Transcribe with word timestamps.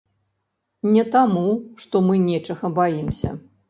Не 0.95 1.03
таму, 1.17 1.45
што 1.87 2.05
мы 2.09 2.15
нечага 2.29 2.77
баімся! 2.83 3.29